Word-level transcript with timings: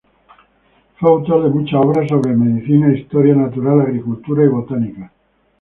Fue 0.99 1.11
autor 1.11 1.43
de 1.43 1.49
muchas 1.51 1.75
obras 1.79 2.09
sobre 2.09 2.33
medicina, 2.35 2.91
historia 2.91 3.35
natural, 3.35 3.81
agricultura, 3.81 4.43
y 4.43 4.47
botánica. 4.47 5.11